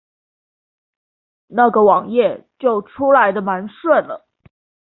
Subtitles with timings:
[1.45, 4.27] 那個網頁就出來的蠻順了